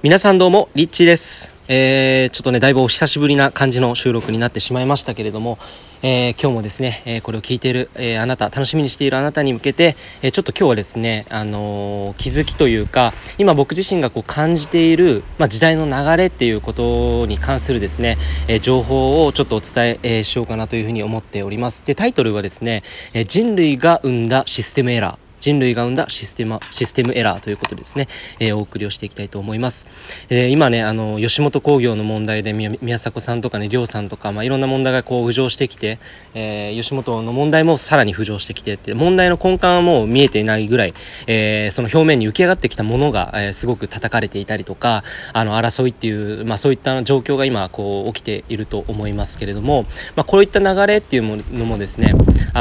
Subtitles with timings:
[0.00, 5.58] 皆さんどうもリッチです、えーちょっとねだいぶお久しぶりな感じの収録になってしまいましたけれども、
[6.02, 21.84] えー今日もですね、えーこれを聞いている、えあなた楽しみにしているあなたに向けて、えちょっと今日はですね、あの気づきというか今僕自身がこう感じている、まあ、時代の流れっていうことに関するですね、え情報をちょっとお伝えしようかなというふうに思っております。
[21.84, 22.84] でタイトルはですね、
[23.14, 25.27] え人類が生んだシステムエラー。
[25.40, 28.08] 人類が生んだシステムシステムエラーということでですね、
[28.40, 29.86] えーお送りをしていきたいと思います。
[30.28, 35.98] えー今ねあの吉本興業の問題で宮宮迫さんとかね亮さんとか、まあ、いろんな問題がこう浮上してきて、
[36.34, 40.94] えー吉本の問題もさらに浮上してきてって問題の根幹はもう見えていないぐらい、
[41.26, 46.12] えーその表面に浮き上がってきたものが、えーすごく叩かれていたりとかあの争いってい
[46.42, 49.84] う、まあ、そういった状況が今こう起きていると思いますけれども、
[50.16, 52.12] まあ、こういった流れっていうものもですね、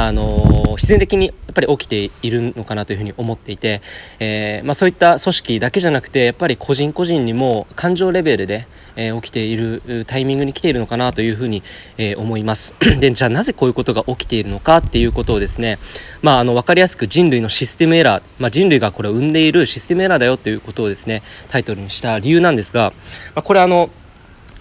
[0.05, 3.81] あの必然的にやっぱり起きているのかなというふうに思っていて、
[4.19, 11.63] えーまあ、そういった組織だけじゃなくてやっぱり個人個人にも感情レベルで、えー起きているタイミングに来ているのかなというふうに、
[11.97, 12.75] えー思います。
[12.99, 15.79] でじゃあなぜこういうことが起きているのかっていうことをですね、
[16.21, 22.93] まあ、あの分かりやすく人類のシステムエラー、まあ、人類がこれを生んでいるシステムエラーだよということをですねタイトルにした理由なんですが、
[23.35, 23.89] ま、これあの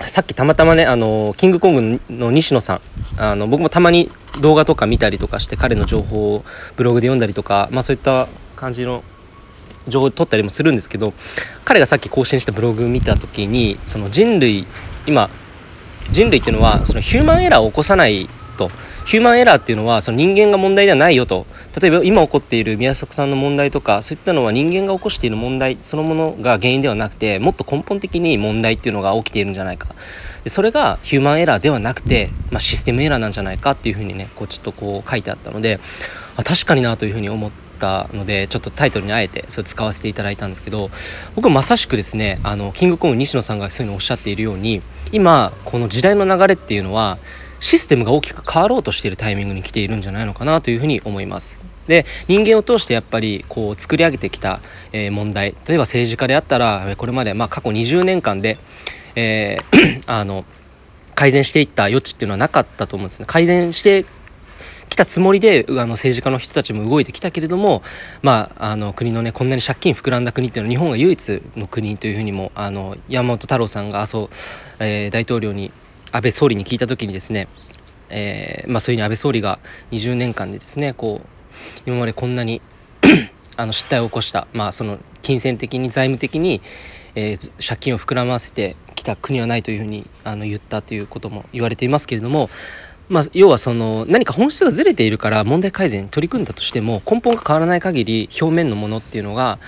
[0.04, 2.80] さっきたまたまねあのキングコングの西野さん
[3.18, 4.10] あの僕もたまに
[4.42, 6.44] 動画とか見たりとかして彼の情報を
[6.76, 9.02] ブログで読んだりとか、まあ、そういった感じの
[9.88, 11.14] 情報を取ったりもするんですけど
[11.64, 14.66] 彼がさっき更新したブログを見た時にその人類
[15.06, 15.30] 今
[16.10, 18.70] 人類っていうのはそのヒューマンエラーを起こさないと。
[19.06, 21.46] ヒューマンエラーっていうのはその人間が問題ではないよと
[21.80, 29.94] 例えば今起こっている宮迫さんの問題とかそういったのは人間が起こしている問題そのものが原因ではなくてもっと根本的に問題っていうのが起きているんじゃないか
[30.42, 35.78] でそれがヒューマンエラーではなくて、まあ、システムエラーなんじゃないかっていうふうにねこうちょっとこう書いてあったので
[36.36, 40.88] あ確かになというふうに思ったのでちょっとタイトルにあえてそれ使わせていただいたんですけど
[41.34, 44.80] 僕はまさしくですねあのキングコング西野さんがそういうのをおっしゃっているように
[45.12, 47.18] 今この時代の流れっていうのは
[47.60, 51.65] システムが大きく変わろうとしているタイミングに来ているんじゃないのかなというふうに思います。
[51.86, 54.60] で人間を通してやっぱりこう作り上げてきた、
[54.92, 58.58] えー問題例えば政治家であったらこれまでまあ過去20年間で、
[59.14, 60.44] えー あの
[61.14, 63.24] 改善していった余地っていうのはなかったと思うんですね。
[63.26, 64.04] 改善して
[64.88, 67.82] きたつもりであの政治家の人たちも動いてきたけれども、
[68.22, 74.28] まあ、あの国のねこんなに借金膨らんだ国っていうのは日本が唯一の国というふうにもあの山本太郎さんが麻生、
[74.78, 75.72] えー大統領に
[76.12, 77.48] 安倍総理に聞いた時にですね、
[78.08, 79.58] えーまあ、そういうふうに安倍総理が
[79.90, 81.35] 20年間でですねこう
[81.86, 82.60] 今までこんなに
[83.56, 86.60] あの失態を起こした、まあ、その金銭的に財務的に、
[87.14, 92.50] えー借金を膨らませてきた国はないというふうにあの言ったということも言われていますけれども、
[93.08, 99.58] まあ、要はその何か本質がずれているから問題改善に取り組んだとしても根本が変わらない限り表面のものっていうのが、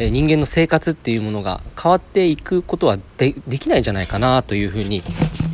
[0.00, 5.02] え人間の生活っていうものが変わっていくことはでできないんじゃないかなというふうに、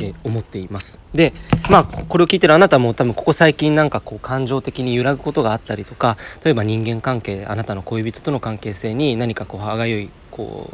[0.01, 0.99] え思っています。
[1.13, 1.33] で
[1.69, 10.73] まあこれを聞いてるあなたも多分ここ最近なんかこう感情的に揺らぐことがあったりとか例えば人間関係あなたの恋人との関係性に何かこう歯がゆいこ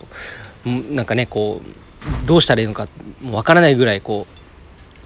[0.66, 2.88] うなんかねこうどうしたらいいのか
[3.32, 4.41] わからないぐらいこう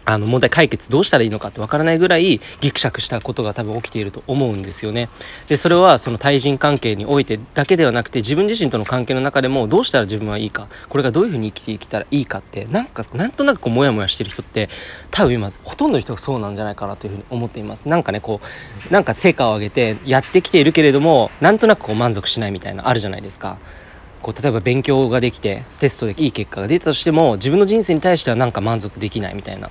[0.06, 5.10] あの問題解決どうしたらいいのかってわからないぐらいギクシャクしたことが多分起きていると思うんですよね。
[5.48, 14.70] でそれはその対人関係においてだけではなくて自分自身との関係の中でもどうしたら自分はいいかこれがどういうふうに生きていけたらいいかってなんかなんとなくこうモヤモヤしてる人って
[15.12, 17.88] 多分今ほとんどの人がそうなんじゃないかなというふうに思っています。
[17.88, 18.42] なんかねこ
[18.90, 23.58] うなんか成果を上げてやってきているけれどもなんとなくこう満足しないみたいなあるじゃないですか。
[24.22, 29.70] こう例えば勉強ができてテストでいい結果が出たとしても自分の人生に対してはなんか満足できないみたいな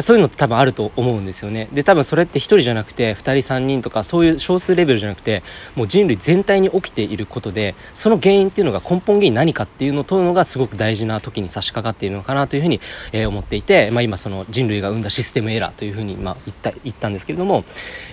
[0.00, 5.42] そういうのって多分あると思うんですよねで多分それって1人じゃなくて2人3人とかそういう少数レベルじゃなくて
[5.74, 12.80] もう人類全体に起きていることでその原因っていうのが根本原因何かっていうのを問うのがすごく大事な時に差し掛かっているのかなというふうに、
[13.12, 17.64] えー思っていて、まあ、今その人類が生んだシステムエラーというふうにまあ言った言ったんですけれども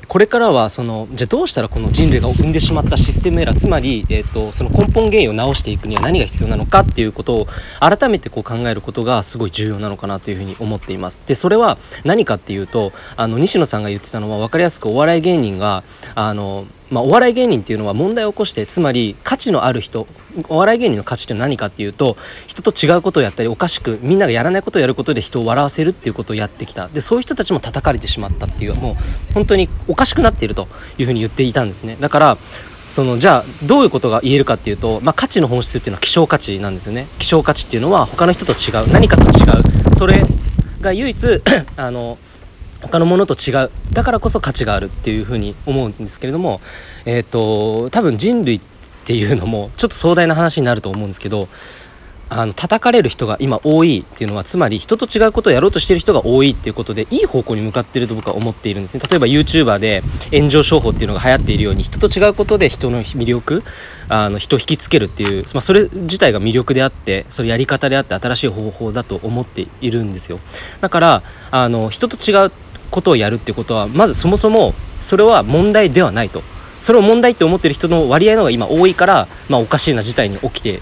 [0.08, 7.48] これからはそのじゃあどうしたらこの人類が生んでしまったシステムエラーつまり、えー、とその根本原因を直していくには何が必要なのかっていうことを
[7.80, 11.22] 改めてこう考えることがすごい重要なのかなというふうに思っています。
[11.26, 11.71] でそれは
[12.04, 15.84] 何かっていうとあの西野さんが言ってたのは分かりやすくお笑い芸人が
[16.16, 20.08] あのまあ、お笑い芸人っていうのは問題を起こしてつまり価値のある人
[20.50, 26.90] お笑い芸人の価値って何かっていうと人と違うことをやったりおかしくみんながやらないことをやることで人を笑わせるっていうことをやってきた。
[26.90, 30.68] でそういう人たちも叩かれてしまったっていうもう本当におかしくなっていると
[30.98, 31.98] いうふうに言っていたんですね。
[32.00, 32.38] だから
[32.88, 37.08] そのじゃあどういうことが言えるかっていうと、まあ、価値の本質っていうのは希少価値なんですよね。
[37.20, 39.96] 希少価値っていうのは他の人と違う何かと違う。
[39.98, 40.26] それ
[40.82, 41.18] が唯一
[41.78, 42.18] あの
[42.82, 43.70] 他のものと違う。
[43.92, 46.62] だからこそ価値があるっていうふうに思うんですけれども
[47.06, 48.62] えっ、と多分人類っ
[49.06, 51.48] ていうのもちょっと壮大な話になると思うんですけど
[52.34, 59.02] あの叩かれる人が今多いっていうのはつまり人と違うことをやろうとしてる人が多いっていうことでいい方向に向かってると僕は思っているんですね。
[59.06, 60.02] 例えば YouTuber で
[60.32, 63.64] 炎上商法っていうのが流行っているように人と違うことで人の魅力
[64.08, 70.40] あの人を引きつけるっていう、まあ、それ自体が魅力であってそれやり方であって新しい方法だと思っているんですよ。
[70.80, 72.52] だからあの人と違う
[72.92, 76.44] ことをやるってことはまずそもそもそれは問題ではないと。
[76.80, 80.82] それを問題って思ってる人の割合の方が今多いから、まあ、おかしいな事態に起きて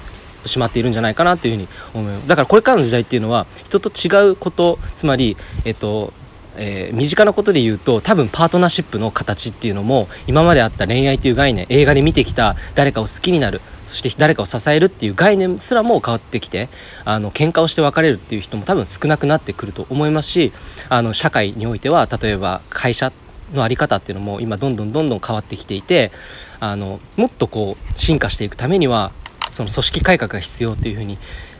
[0.49, 2.27] しまっているんじゃないかなというふうに思います。
[2.27, 6.13] だからこれからの時代っていうのは人と違うことつまりえっと
[6.61, 16.69] えー、身近なことで言うと多分パートナーシップの形っていうのも今まであった恋愛という概念映画で見てきた誰かを好きになるそして誰かを支えるっていう概念すらも変わってきて
[17.05, 20.51] あの喧嘩をして別れるっていう人も多分少なくなってくると思いますし
[20.89, 23.13] あの社会においては例えば会社
[23.53, 26.11] の在り方っていうのも今どんどんどんどん変わってきていて
[26.59, 29.11] あのもっとこう進化していくためには
[29.49, 31.17] その組織改革が必要っていうふうに、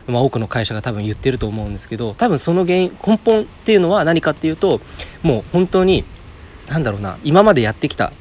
[0.07, 4.81] まあ、多くの会社が多分言ってると思うんですけど多分その原因根本っていうのは何かっていうと
[5.23, 6.03] もう本当に
[6.67, 8.11] 何だろうな今までやってきた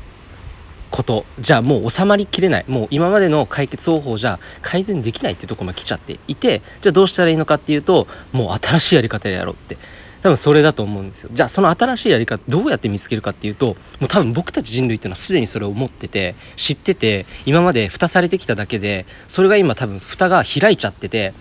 [0.90, 9.76] ことじゃあもう収まりきれないもう今までの解決方法じゃ改善できないっていうところまで来ちゃっていてじゃあどうしたらいいのかっていうともう新しいやり方でやろうって。
[10.22, 11.30] 多分それだと思うんですよ。
[11.32, 21.34] じゃあその新しいやり方どうやって見つけるかっていうともう多分僕たち人類っていうのはすでにそれを持ってて知ってて今まで蓋されてきただけでそれが今多分蓋が開いちゃってて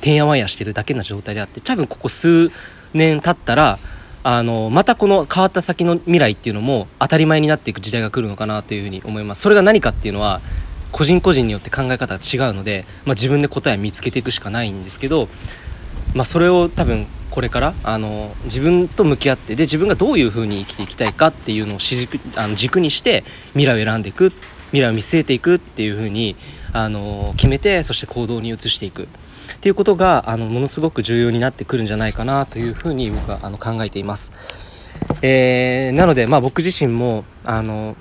[0.00, 2.50] てんやわんやしてるだけな状態であって多分ここ数
[2.92, 3.78] 年経ったら
[4.22, 9.42] あのまたこの変わった先の未来っていうのも当たり前になっていく時代が来るのかなというふうに思います。
[9.42, 10.40] それが何かっていうのは
[10.92, 15.28] 個人個人によって考え方が違うので、まあ、自分で答えを見つけていくしかないんですけど、
[16.14, 23.24] まあ、それを多分これからあの自分と向き合ってで自分がどういうふうに生きていきたいかっていうのを軸あの軸にして
[23.54, 24.30] 未来を選んでいく
[24.66, 26.36] 未来を見据えていくっていうふうに
[26.72, 29.06] あの決めてそして行動に移していくっ
[29.60, 34.32] ていうことがあのものすごく重要になってくるんじゃないかなというふうに僕はあの考えています。
[35.22, 37.96] えー、なので、まあ、僕自身もあの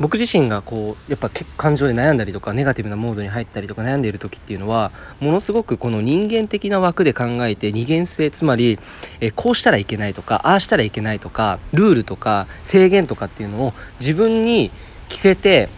[0.00, 8.78] 僕自身がこうやっぱ感情で悩んだりとかネガティブなモードに入ったりとか悩んでいる時っていうのはものすごくこの人間的な枠で考えて二元性つまり
[9.20, 14.70] えこうしたらいけないとかああしたらいけないとかルールとか制限とかっていうのを自分に
[15.08, 15.68] 着せて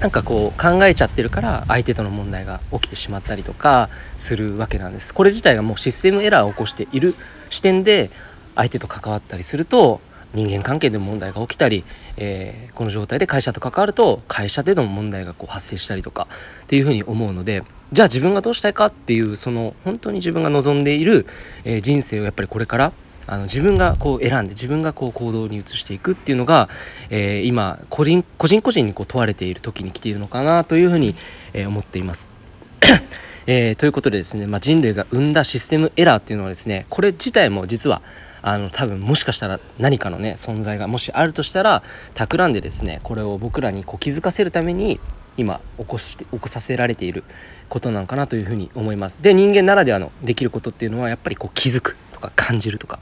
[0.00, 5.14] なんかこう考えちゃってるから相手との問題が起きてしまったりとかするわけなんです。
[5.14, 7.14] これ自体がもうシステムエラーを起こしている
[7.50, 8.10] 視点で
[8.56, 10.00] 相手と関わったりすると
[10.34, 11.84] 人間関係で問題が起きたり、
[12.16, 16.28] えー、この状態で会社と関わると会社での問題がこう発生したりとか
[16.64, 17.62] っていうふうに思うので
[17.92, 21.26] じゃあ自分がどうしたいかっていうその本当に自分が望んでいる、
[21.64, 22.92] えー、人生をやっぱりこれから
[23.26, 26.68] あの自分がこう選んで自分がこう行動に移していくっていうのが、
[27.10, 31.14] えー、今個人個人個人にこう問われている時に来ているのかなというふうに、
[31.52, 32.28] えー、思っています。
[33.46, 38.00] えー、ということでですね、まあ、人類が生んだシステムエラーっていうのはですねこれ自体も実は
[38.42, 41.82] あの多分もしかしたら何かのね存在がもしあるとしたら
[42.14, 45.00] 企んでですねこれを僕らにこう気づかせるために
[45.36, 47.24] 今起こして起こさせられている
[47.68, 49.22] ことなのかなというふうに思います。
[49.22, 52.98] で人間ならではのできることっていうのはやっぱりこう気づくとか感じるとか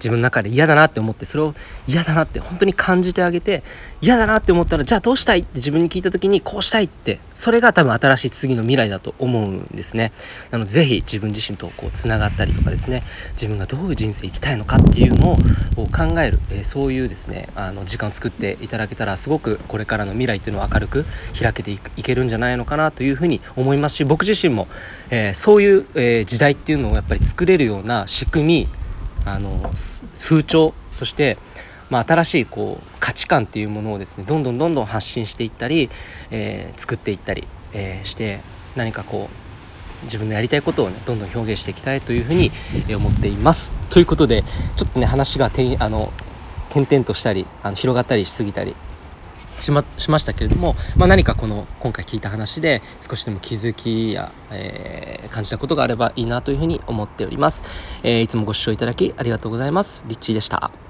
[0.00, 1.54] 自分の中で嫌だなって思ってそれを
[1.86, 3.62] 嫌だなって本当に感じてあげて
[4.00, 10.12] 嫌だなって思ったらじゃあどうしたいって自分に聞いた時にこうしたいってそれが多分新しい次の未来だと思うんですね。
[10.50, 13.02] なので是非自分自身とこうつながったりとかですね
[13.32, 15.36] 自分がどういう人生生きたいのかっていうのを
[15.86, 21.04] 考える、え、そういうですねあの時間を作っていただけたらすごくこれからの未来っていうのを明るく
[21.38, 24.66] 開けていけるんじゃないのかなというふうに思いますし僕自身も、
[25.10, 28.68] えー、そういう、えー、時代っていうのをやっぱり作れるような仕組み
[29.24, 29.70] あの
[30.18, 31.38] 風潮そして、
[31.88, 35.90] まあ、新しいこう価値観っていうものをですねどんどんどんどん発信していったり、
[36.30, 38.40] えー、作っていったり、えー、して
[38.76, 42.50] 何かこう自分のやりたいことをねどんどん表現していきたいというふうに
[42.94, 43.74] 思っています。
[43.90, 44.42] ということで
[44.76, 46.12] ちょっとね話がてあの
[46.70, 48.74] 点々としたりあの広がったりしすぎたり
[49.60, 57.62] しましましたけれども、まあ、何かこの今回聞いた話で少しでも気づきや、えー、感じたことがあればいいなというふうに思っております、
[58.02, 60.04] えー、いつもご視聴いただきありがとうございます。
[60.06, 60.89] リッチーでした。